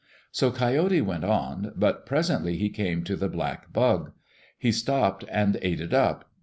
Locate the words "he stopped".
4.57-5.25